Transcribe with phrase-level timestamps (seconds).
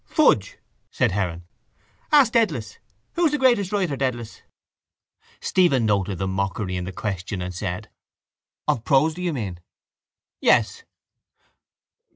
[0.03, 0.57] —Fudge!
[0.89, 1.43] said Heron.
[2.11, 2.79] Ask Dedalus.
[3.13, 4.41] Who is the greatest writer, Dedalus?
[5.39, 7.87] Stephen noted the mockery in the question and said:
[8.67, 9.59] —Of prose do you mean?
[10.39, 10.85] —Yes.